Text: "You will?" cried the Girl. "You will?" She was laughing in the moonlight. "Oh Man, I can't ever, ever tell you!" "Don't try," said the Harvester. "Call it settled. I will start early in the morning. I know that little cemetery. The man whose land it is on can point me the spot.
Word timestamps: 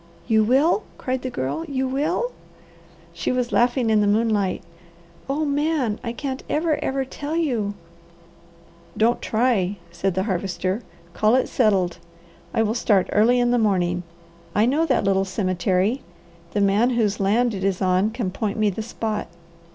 "You 0.27 0.43
will?" 0.43 0.81
cried 0.97 1.21
the 1.21 1.29
Girl. 1.29 1.63
"You 1.67 1.87
will?" 1.87 2.31
She 3.13 3.31
was 3.31 3.51
laughing 3.51 3.91
in 3.91 4.01
the 4.01 4.07
moonlight. 4.07 4.63
"Oh 5.29 5.45
Man, 5.45 5.99
I 6.03 6.11
can't 6.11 6.41
ever, 6.49 6.83
ever 6.83 7.05
tell 7.05 7.35
you!" 7.35 7.75
"Don't 8.97 9.21
try," 9.21 9.77
said 9.91 10.15
the 10.15 10.23
Harvester. 10.23 10.81
"Call 11.13 11.35
it 11.35 11.47
settled. 11.47 11.99
I 12.51 12.63
will 12.63 12.73
start 12.73 13.09
early 13.11 13.39
in 13.39 13.51
the 13.51 13.59
morning. 13.59 14.01
I 14.55 14.65
know 14.65 14.87
that 14.87 15.03
little 15.03 15.23
cemetery. 15.23 16.01
The 16.53 16.61
man 16.61 16.89
whose 16.97 17.19
land 17.19 17.53
it 17.53 17.63
is 17.63 17.79
on 17.79 18.09
can 18.09 18.31
point 18.31 18.57
me 18.57 18.71
the 18.71 18.81
spot. 18.81 19.27